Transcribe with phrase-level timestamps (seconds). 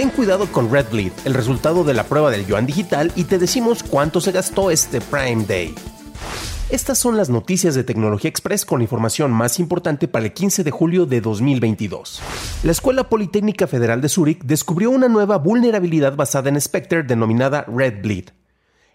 [0.00, 3.38] Ten cuidado con Red Bleed, el resultado de la prueba del yuan digital, y te
[3.38, 5.74] decimos cuánto se gastó este Prime Day.
[6.70, 10.64] Estas son las noticias de Tecnología Express con la información más importante para el 15
[10.64, 12.22] de julio de 2022.
[12.62, 18.00] La Escuela Politécnica Federal de Zúrich descubrió una nueva vulnerabilidad basada en Spectre denominada Red
[18.00, 18.30] Bleed.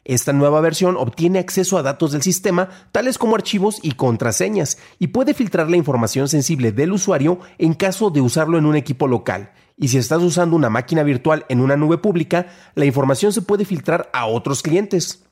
[0.06, 5.10] Esta nueva versión obtiene acceso a datos del sistema, tales como archivos y contraseñas, y
[5.10, 9.52] puede filtrar la información sensible del usuario en caso de usarlo en un equipo local.
[9.78, 13.66] Y si estás usando una máquina virtual en una nube pública, la información se puede
[13.66, 15.24] filtrar a otros clientes.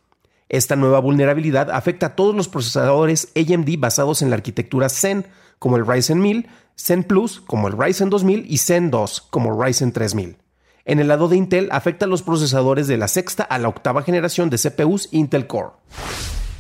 [0.50, 5.26] Esta nueva vulnerabilidad afecta a todos los procesadores AMD basados en la arquitectura Zen,
[5.60, 9.94] como el Ryzen 1000, Zen Plus, como el Ryzen 2000 y Zen 2, como Ryzen
[9.94, 10.38] 3000.
[10.86, 14.04] En el lado de Intel afecta a los procesadores de la sexta a la octava
[14.04, 15.70] generación de CPUs Intel Core.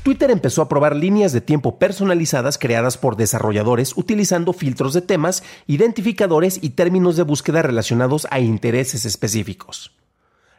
[0.04, 5.44] Twitter empezó a probar líneas de tiempo personalizadas creadas por desarrolladores utilizando filtros de temas,
[5.66, 9.96] identificadores y términos de búsqueda relacionados a intereses específicos.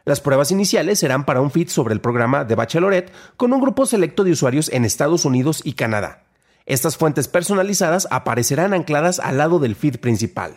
[0.03, 3.85] Las pruebas iniciales serán para un feed sobre el programa de Bachelorette con un grupo
[3.85, 6.23] selecto de usuarios en Estados Unidos y Canadá.
[6.65, 10.55] Estas fuentes personalizadas aparecerán ancladas al lado del feed principal.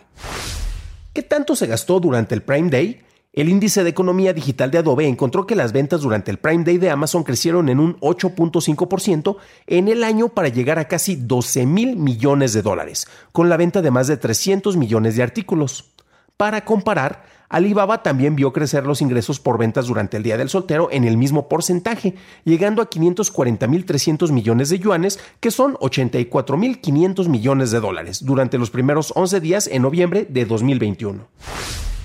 [1.13, 3.03] ¿Qué tanto se gastó durante el Prime Day?
[3.31, 6.79] El índice de economía digital de Adobe encontró que las ventas durante el Prime Day
[6.79, 11.95] de Amazon crecieron en un 8.5% en el año para llegar a casi 12 mil
[11.95, 15.91] millones de dólares, con la venta de más de 300 millones de artículos.
[16.37, 20.89] Para comparar, Alibaba también vio crecer los ingresos por ventas durante el Día del Soltero
[20.91, 22.15] en el mismo porcentaje,
[22.45, 29.13] llegando a 540.300 millones de yuanes, que son 84.500 millones de dólares, durante los primeros
[29.15, 31.27] 11 días en noviembre de 2021.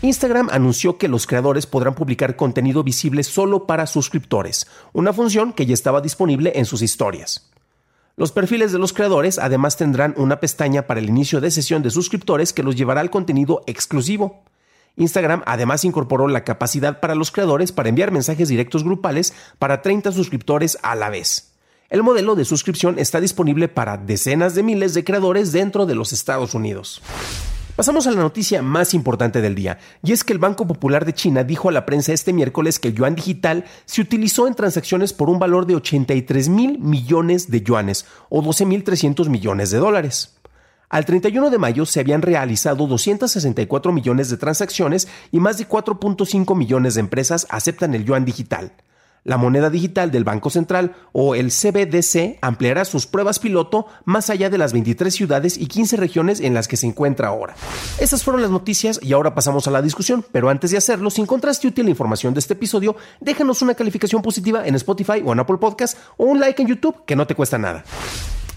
[0.05, 5.65] Instagram anunció que los creadores podrán publicar contenido visible solo para suscriptores, una función que
[5.65, 7.51] ya estaba disponible en sus historias.
[8.15, 11.91] Los perfiles de los creadores además tendrán una pestaña para el inicio de sesión de
[11.91, 14.43] suscriptores que los llevará al contenido exclusivo.
[14.97, 20.13] Instagram además incorporó la capacidad para los creadores para enviar mensajes directos grupales para 30
[20.13, 21.55] suscriptores a la vez.
[21.89, 26.13] El modelo de suscripción está disponible para decenas de miles de creadores dentro de los
[26.13, 27.01] Estados Unidos.
[27.77, 31.13] Pasamos a la noticia más importante del día, y es que el Banco Popular de
[31.13, 35.13] China dijo a la prensa este miércoles que el yuan digital se utilizó en transacciones
[35.13, 39.79] por un valor de 83 mil millones de yuanes o 12 mil 300 millones de
[39.79, 40.37] dólares.
[40.89, 46.57] Al 31 de mayo se habían realizado 264 millones de transacciones y más de 4.5
[46.57, 48.71] millones de empresas aceptan el yuan digital.
[49.25, 54.51] La moneda digital del Banco Central o el CBDC ampliará sus pruebas piloto más allá
[54.51, 57.55] de las 23 ciudades y 15 regiones en las que se encuentra ahora.
[57.99, 61.23] Esas fueron las noticias y ahora pasamos a la discusión, pero antes de hacerlo, si
[61.23, 65.41] encontraste útil la información de este episodio, déjanos una calificación positiva en Spotify o en
[65.41, 67.83] Apple Podcast o un like en YouTube que no te cuesta nada.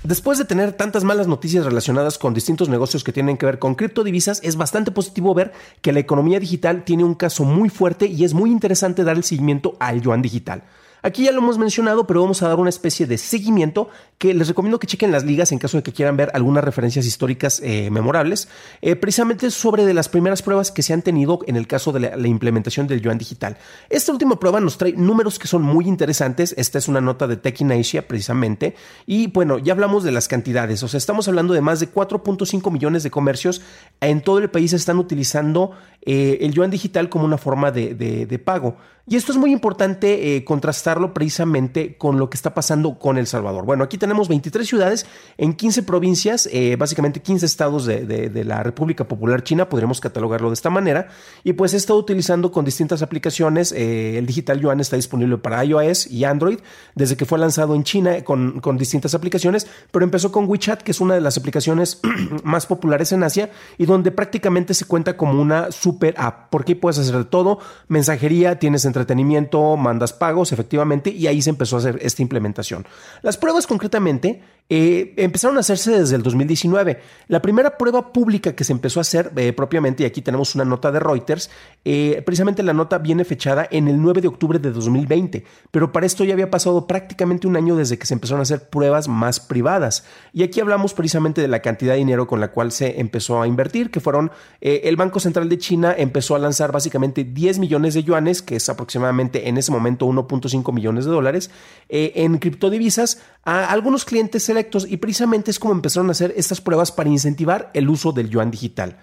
[0.08, 3.76] Después de tener tantas malas noticias relacionadas con distintos negocios que tienen que ver con
[3.76, 5.52] criptodivisas, es bastante positivo ver
[5.82, 9.26] que la economía digital tiene un caso muy fuerte y es muy interesante dar el
[9.26, 10.64] seguimiento al yuan digital.
[11.02, 14.48] Aquí ya lo hemos mencionado, pero vamos a dar una especie de seguimiento que les
[14.48, 17.90] recomiendo que chequen las ligas en caso de que quieran ver algunas referencias históricas eh,
[17.92, 18.48] memorables,
[18.82, 22.00] eh, precisamente sobre de las primeras pruebas que se han tenido en el caso de
[22.00, 23.58] la, implementación del yuan digital.
[23.90, 26.56] Esta última prueba nos trae números que son muy interesantes.
[26.58, 28.76] Esta es una nota de Tech in Asia, precisamente.
[29.06, 30.82] Y bueno, ya hablamos de las cantidades.
[30.84, 33.62] O sea, estamos hablando de más de 4.5 millones de comercios
[34.02, 38.78] en todo el país están utilizando eh, el yuan digital como una forma de, pago.
[39.08, 40.44] Y esto es muy importante
[40.88, 43.66] contrastarlo precisamente con lo que está pasando con El Salvador.
[43.66, 45.06] Bueno, aquí tenemos 23 ciudades
[45.38, 50.54] en 15 provincias, eh, básicamente 15 estados de, la República Popular China, podríamos catalogarlo de
[50.54, 51.10] esta manera.
[51.44, 53.74] Y pues he estado utilizando con distintas aplicaciones.
[53.74, 56.60] Eh, el Digital Yuan está disponible para iOS y Android
[56.96, 60.92] desde que fue lanzado en China con, con distintas aplicaciones, pero empezó con WeChat, que
[60.92, 62.00] es una de las aplicaciones
[62.44, 67.00] más populares en Asia y donde prácticamente se cuenta como una super app, porque puedes
[67.00, 72.00] hacer de todo, mensajería, tienes entretenimiento, mandas pagos, efectivamente y ahí se empezó a hacer
[72.02, 72.86] esta implementación.
[73.22, 77.00] Las pruebas concretamente eh, empezaron a hacerse desde el 2019.
[77.30, 80.66] La primera prueba pública que se empezó a hacer eh, propiamente, y aquí tenemos una
[80.66, 81.50] nota de Reuters,
[81.86, 86.06] eh, precisamente la nota viene fechada en el 9 de octubre de 2020, pero para
[86.06, 89.40] esto ya había pasado prácticamente un año desde que se empezaron a hacer pruebas más
[89.40, 90.04] privadas.
[90.34, 93.48] Y aquí hablamos precisamente de la cantidad de dinero con la cual se empezó a
[93.48, 98.04] invertir, que fueron, el Banco Central de China empezó a lanzar básicamente 10 millones de
[98.04, 101.52] yuanes, que es aproximadamente en ese momento 1.5 millones de dólares,
[101.90, 104.44] en criptodivisas a algunos clientes
[104.88, 108.52] y precisamente es como empezaron a hacer estas pruebas para incentivar el uso del yuan
[108.52, 108.98] digital.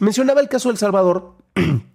[0.00, 1.36] Mencionaba el caso de El Salvador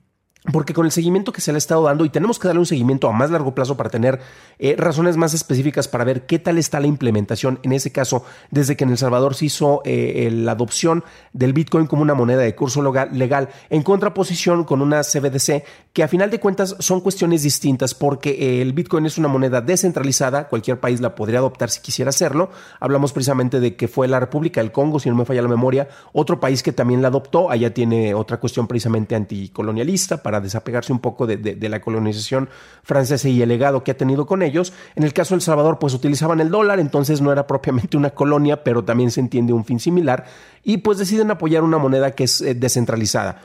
[0.52, 2.66] porque con el seguimiento que se le ha estado dando, y tenemos que darle un
[2.66, 4.20] seguimiento a más largo plazo para tener
[4.60, 8.78] eh, razones más específicas para ver qué tal está la implementación, en ese caso, desde
[8.78, 11.04] que en El Salvador se hizo eh, la adopción
[11.34, 12.82] del Bitcoin como una moneda de curso
[13.12, 15.64] legal, en contraposición con una CBDC,
[15.94, 19.62] que a final de cuentas son cuestiones distintas, porque eh, el Bitcoin es una moneda
[19.62, 22.52] descentralizada, cualquier país la podría adoptar si quisiera hacerlo.
[22.80, 25.90] Hablamos precisamente de que fue la República del Congo, si no me falla la memoria,
[26.14, 31.00] otro país que también la adoptó, allá tiene otra cuestión precisamente anticolonialista para desapegarse un
[31.00, 32.50] poco de, la colonización
[32.84, 34.74] francesa y el legado que ha tenido con ellos.
[34.98, 38.10] En el caso de El Salvador, pues utilizaban el dólar, entonces no era propiamente una
[38.10, 40.26] colonia, pero también se entiende un fin similar,
[40.66, 43.40] y pues deciden apoyar una moneda que es eh, descentralizada.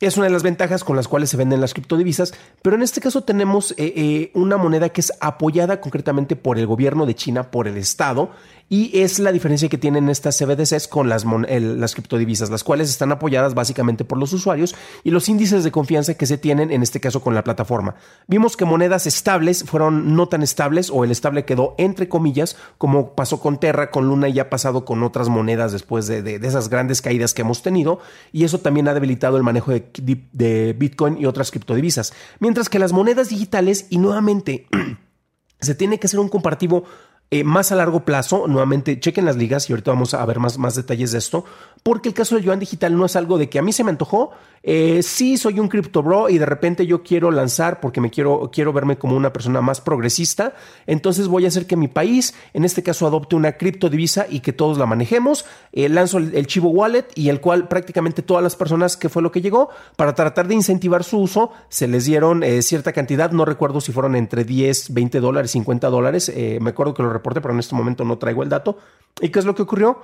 [0.00, 2.32] Es una de las ventajas con las cuales se venden las criptodivisas,
[2.62, 6.66] pero en este caso tenemos eh, eh, una moneda que es apoyada concretamente por el
[6.66, 8.30] gobierno de China, por el Estado,
[8.68, 13.12] y es la diferencia que tienen estas CBDCs con las, las criptodivisas, las cuales están
[13.12, 17.00] apoyadas básicamente por los usuarios y los índices de confianza que se tienen en este
[17.00, 17.96] caso con la plataforma.
[18.26, 23.14] Vimos que monedas estables fueron no tan estables o el estable quedó entre comillas, como
[23.14, 27.02] pasó con Terra, con Luna y ha pasado con otras monedas después de, esas grandes
[27.02, 28.00] caídas que hemos tenido
[28.32, 29.84] y eso también ha debilitado el manejo de,
[30.32, 32.12] de Bitcoin y otras criptodivisas.
[32.40, 34.66] Mientras que las monedas digitales y nuevamente
[35.60, 36.84] se tiene que hacer un comparativo
[37.30, 40.56] eh, más a largo plazo, nuevamente chequen las ligas y ahorita vamos a ver más,
[40.58, 41.44] más detalles de esto,
[41.82, 43.90] porque el caso del yuan digital no es algo de que a mí se me
[43.90, 44.30] antojó,
[44.62, 48.50] eh, sí soy un crypto bro y de repente yo quiero lanzar porque me quiero,
[48.52, 50.54] quiero verme como una persona más progresista,
[50.86, 54.52] entonces voy a hacer que mi país, en este caso, adopte una criptodivisa y que
[54.52, 58.96] todos la manejemos, eh, lanzo el, Chivo Wallet y el cual prácticamente todas las personas
[58.96, 62.92] que fue lo que llegó, para tratar de incentivar su uso, se les dieron cierta
[62.92, 67.10] cantidad, no recuerdo si fueron entre 10, 20 dólares, 50 dólares, me acuerdo que lo
[67.22, 68.78] pero en este momento no traigo el dato.
[69.20, 70.00] ¿Y qué es lo que ocurrió?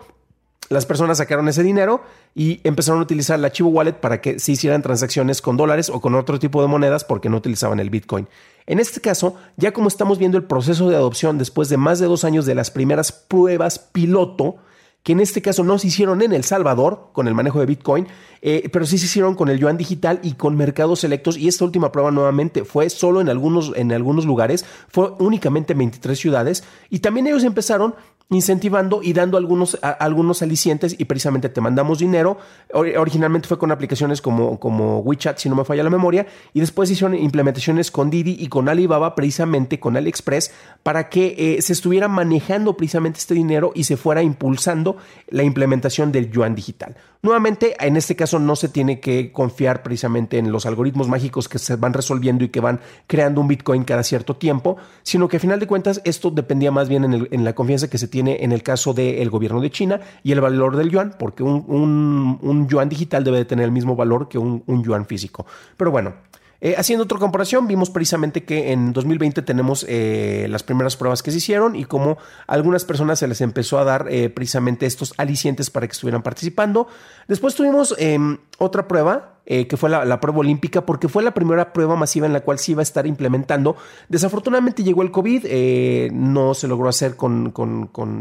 [0.69, 2.01] Las personas sacaron ese dinero
[2.33, 6.01] y empezaron a utilizar el archivo wallet para que se hicieran transacciones con dólares o
[6.01, 8.29] con otro tipo de monedas porque no utilizaban el Bitcoin.
[8.67, 12.07] En este caso, ya como estamos viendo el proceso de adopción después de más de
[12.07, 14.59] dos años de las primeras pruebas piloto,
[15.03, 18.07] que en este caso no se hicieron en El Salvador con el manejo de Bitcoin,
[18.43, 21.37] eh, pero sí se hicieron con el yuan digital y con mercados selectos.
[21.37, 25.79] Y esta última prueba nuevamente fue solo en algunos, en algunos lugares, fue únicamente en
[25.79, 26.65] 23 ciudades.
[26.91, 27.95] Y también ellos empezaron
[28.31, 32.39] incentivando y dando algunos, algunos alicientes y precisamente te mandamos dinero.
[32.73, 36.91] originalmente fue con aplicaciones como, como WeChat, si no me falla la memoria, y después
[36.91, 42.09] hicieron implementaciones con Didi y con Alibaba, precisamente con AliExpress, para que eh, se estuviera
[42.09, 44.97] manejando precisamente este dinero y se fuera impulsando
[45.29, 46.97] la implementación del yuan digital.
[47.23, 51.59] Nuevamente, en este caso no se tiene que confiar precisamente en los algoritmos mágicos que
[51.59, 55.41] se van resolviendo y que van creando un Bitcoin cada cierto tiempo, sino que a
[55.41, 58.63] final de cuentas esto dependía más bien en, la confianza que se tiene en el
[58.63, 63.39] caso del gobierno de China y el valor del yuan, porque un, yuan digital debe
[63.39, 65.47] de tener el mismo valor que un, un yuan físico.
[65.77, 66.15] Pero bueno,
[66.63, 71.31] eh, haciendo otra comparación, vimos precisamente que en 2020 tenemos eh, las primeras pruebas que
[71.31, 75.15] se hicieron y cómo a algunas personas se les empezó a dar eh, precisamente estos
[75.17, 76.87] alicientes para que estuvieran participando.
[77.29, 81.97] Después tuvimos em, otra prueba que fue la, prueba olímpica, porque fue la primera prueba
[81.97, 83.75] masiva en la cual se iba a estar implementando.
[84.09, 87.53] Desafortunadamente llegó el COVID, no se logró hacer con,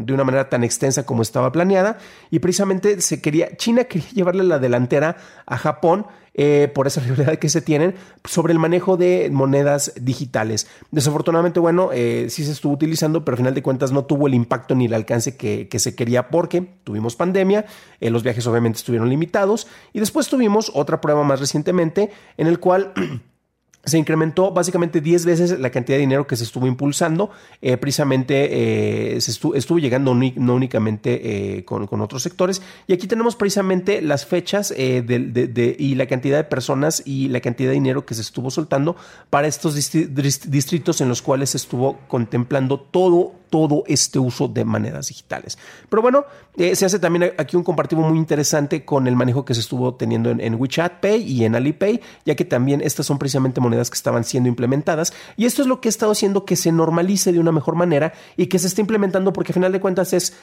[0.07, 1.99] de una manera tan extensa como estaba planeada,
[2.31, 6.07] y precisamente se quería, China quería llevarle la delantera a Japón
[6.41, 10.67] eh, por esa rivalidad que se tienen sobre el manejo de monedas digitales.
[10.89, 14.33] Desafortunadamente, bueno, eh, sí se estuvo utilizando, pero al final de cuentas no tuvo el
[14.33, 17.65] impacto ni el alcance que, se quería porque tuvimos pandemia,
[17.99, 22.59] eh, los viajes obviamente estuvieron limitados y después tuvimos otra prueba más recientemente en el
[22.59, 22.93] cual...
[23.85, 27.29] se incrementó básicamente 10 veces la cantidad de dinero que se estuvo impulsando.
[27.61, 32.61] Eh, precisamente eh, se estuvo, llegando no únicamente eh, con, otros sectores.
[32.87, 37.69] Y aquí tenemos precisamente las fechas de, y la cantidad de personas y la cantidad
[37.69, 38.95] de dinero que se estuvo soltando
[39.29, 45.07] para estos distritos en los cuales se estuvo contemplando todo todo este uso de monedas
[45.07, 45.57] digitales.
[45.89, 46.25] Pero bueno,
[46.57, 49.95] eh, se hace también aquí un comparativo muy interesante con el manejo que se estuvo
[49.95, 53.95] teniendo en, WeChat Pay y en Alipay, ya que también estas son precisamente monedas que
[53.95, 55.13] estaban siendo implementadas.
[55.37, 58.13] Y esto es lo que ha estado haciendo que se normalice de una mejor manera
[58.37, 60.37] y que se esté implementando porque a final de cuentas es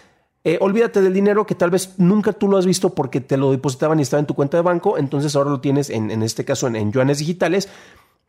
[0.45, 3.51] eh, olvídate del dinero que tal vez nunca tú lo has visto porque te lo
[3.51, 6.45] depositaban y estaba en tu cuenta de banco, entonces ahora lo tienes en, en este
[6.45, 7.69] caso en, en yuanes digitales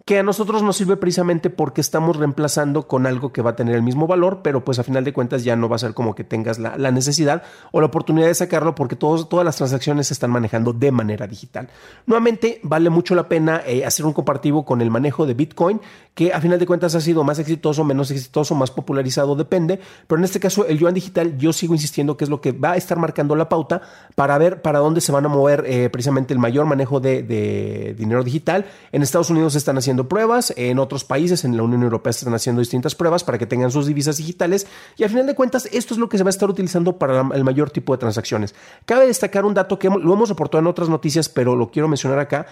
[0.08, 3.76] que a nosotros nos sirve precisamente porque estamos reemplazando con algo que va a tener
[3.76, 6.16] el mismo valor, pero pues a final de cuentas ya no va a ser como
[6.16, 10.14] que tengas la, necesidad o la oportunidad de sacarlo porque todos, todas las transacciones se
[10.14, 11.68] están manejando de manera digital.
[12.06, 15.82] Nuevamente, vale mucho la pena eh, hacer un comparativo con el manejo de Bitcoin,
[16.14, 20.20] que a final de cuentas ha sido más exitoso, menos exitoso, más popularizado, depende, pero
[20.20, 22.78] en este caso el yuan digital yo sigo insistiendo que es lo que va a
[22.78, 23.82] estar marcando la pauta
[24.16, 27.94] para ver para dónde se van a mover eh, precisamente el mayor manejo de, de
[27.98, 28.68] dinero digital.
[28.94, 32.60] En Estados Unidos están haciendo pruebas, en otros países, en la Unión Europea, están haciendo
[32.60, 36.00] distintas pruebas para que tengan sus divisas digitales y al final de cuentas esto es
[36.00, 38.54] lo que se va a estar utilizando para el mayor tipo de transacciones.
[38.86, 42.20] Cabe destacar un dato que lo hemos reportado en otras noticias, pero lo quiero mencionar
[42.20, 42.48] acá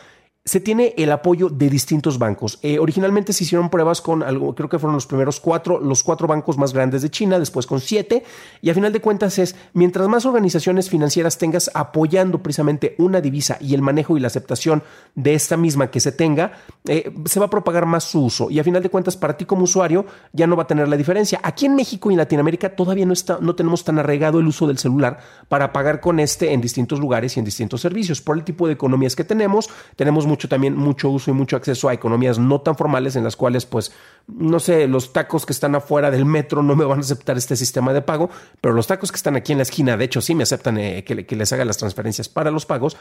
[0.48, 2.60] se tiene el apoyo de distintos bancos.
[2.62, 6.28] Eh, originalmente se hicieron pruebas con algo, creo que fueron los primeros cuatro, los cuatro
[6.28, 8.24] bancos más grandes de China, después con siete,
[8.62, 13.58] y a final de cuentas es, mientras más organizaciones financieras tengas apoyando precisamente una divisa
[13.60, 14.84] y el manejo y la aceptación
[15.16, 16.52] de esta misma que se tenga,
[16.88, 18.52] eh, se va a propagar más su uso.
[18.52, 20.96] Y a final de cuentas, para ti como usuario, ya no va a tener la
[20.96, 21.40] diferencia.
[21.42, 24.68] Aquí en México y en Latinoamérica todavía no, está, no tenemos tan arraigado el uso
[24.68, 25.18] del celular
[25.50, 28.22] para pagar con este en distintos lugares y en distintos servicios.
[28.22, 31.88] Por el tipo de economías que tenemos, tenemos mucho también mucho uso y mucho acceso
[31.88, 33.94] a economías no tan formales en las cuales, pues,
[34.28, 37.56] no sé, los tacos que están afuera del metro no me van a aceptar este
[37.56, 40.36] sistema de pago, pero los tacos que están aquí en la esquina, de hecho, sí
[40.36, 42.98] me aceptan eh, que, que les haga las transferencias para los pagos.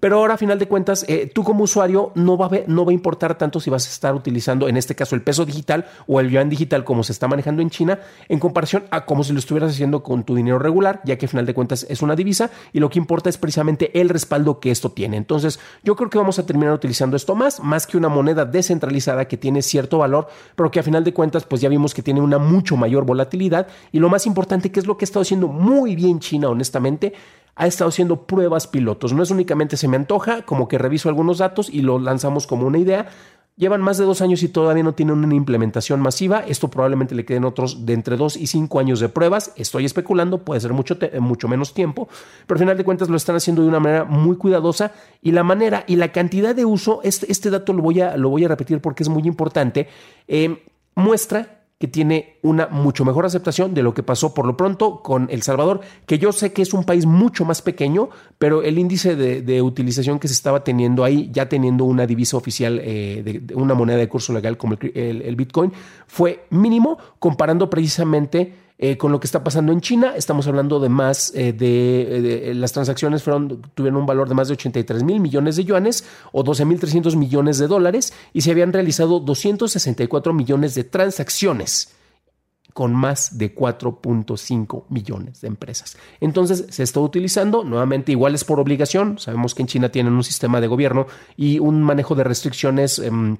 [0.00, 2.90] Pero ahora, a final de cuentas, eh, tú como usuario no va, a no va
[2.90, 6.18] a importar tanto si vas a estar utilizando, en este caso, el peso digital o
[6.18, 9.38] el yuan digital como se está manejando en China, en comparación a como si lo
[9.38, 12.50] estuvieras haciendo con tu dinero regular, ya que a final de cuentas es una divisa
[12.72, 15.16] y lo que importa es precisamente el respaldo que esto tiene.
[15.16, 19.26] Entonces, yo creo que vamos a terminar utilizando esto más, más que una moneda descentralizada
[19.28, 22.20] que tiene cierto valor, pero que a final de cuentas, pues ya vimos que tiene
[22.20, 25.48] una mucho mayor volatilidad y lo más importante, que es lo que ha estado haciendo
[25.48, 27.12] muy bien China, honestamente,
[27.54, 29.12] ha estado haciendo pruebas pilotos.
[29.12, 32.66] No es únicamente se me antoja, como que reviso algunos datos y lo lanzamos como
[32.66, 33.08] una idea.
[33.54, 36.40] Llevan más de dos años y todavía no tienen una implementación masiva.
[36.40, 39.52] Esto probablemente le queden otros de entre dos y cinco años de pruebas.
[39.56, 42.08] Estoy especulando, puede ser mucho, mucho menos tiempo,
[42.46, 45.44] pero al final de cuentas lo están haciendo de una manera muy cuidadosa y la
[45.44, 48.48] manera y la cantidad de uso, este, este dato lo voy, a, lo voy a
[48.48, 49.86] repetir porque es muy importante,
[50.28, 55.02] eh, muestra que tiene una mucho mejor aceptación de lo que pasó por lo pronto
[55.02, 58.08] con El Salvador, que yo sé que es un país mucho más pequeño,
[58.38, 62.80] pero el índice de, utilización que se estaba teniendo ahí, ya teniendo una divisa oficial,
[62.84, 65.72] eh, de, una moneda de curso legal como el Bitcoin,
[66.06, 70.88] fue mínimo comparando precisamente eh, con lo que está pasando en China, estamos hablando de
[70.88, 75.20] más eh, de, eh, las transacciones fueron, tuvieron un valor de más de 83 mil
[75.20, 80.32] millones de yuanes o 12 mil 300 millones de dólares y se habían realizado 264
[80.32, 81.94] millones de transacciones
[82.72, 85.96] con más de 4.5 millones de empresas.
[86.20, 90.24] Entonces se está utilizando, nuevamente igual es por obligación, sabemos que en China tienen un
[90.24, 92.98] sistema de gobierno y un manejo de restricciones.
[92.98, 93.36] Em,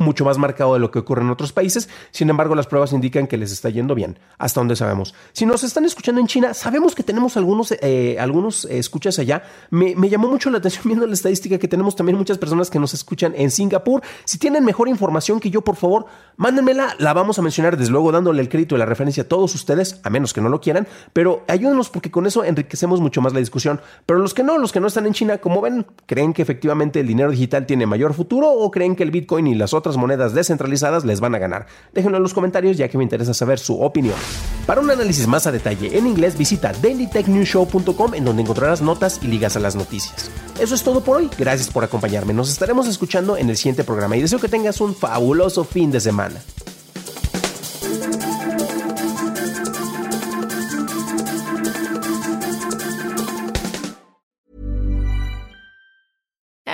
[0.00, 1.88] mucho más marcado de lo que ocurre en otros países.
[2.10, 5.14] Sin embargo, las pruebas indican que les está yendo bien, hasta donde sabemos.
[5.32, 9.42] Si nos están escuchando en China, sabemos que tenemos algunos, eh, algunos escuchas allá.
[9.70, 12.94] Me, llamó mucho la atención viendo la estadística que tenemos también muchas personas que nos
[12.94, 14.02] escuchan en Singapur.
[14.24, 16.96] Si tienen mejor información que yo, por favor, mándenmela.
[16.98, 20.00] La vamos a mencionar desde luego dándole el crédito y la referencia a todos ustedes,
[20.02, 23.40] a menos que no lo quieran, pero ayúdenos porque con eso enriquecemos mucho más la
[23.40, 23.80] discusión.
[24.06, 27.00] Pero los que no, los que no están en China, como ven, ¿creen que efectivamente
[27.00, 30.34] el dinero digital tiene mayor futuro o creen que el Bitcoin y las otras monedas
[30.34, 31.66] descentralizadas les van a ganar.
[31.92, 34.16] Déjenlo en los comentarios ya que me interesa saber su opinión.
[34.66, 39.26] Para un análisis más a detalle en inglés visita dailytechnewshow.com en donde encontrarás notas y
[39.26, 40.30] ligas a las noticias.
[40.60, 44.16] Eso es todo por hoy, gracias por acompañarme, nos estaremos escuchando en el siguiente programa
[44.16, 46.40] y deseo que tengas un fabuloso fin de semana.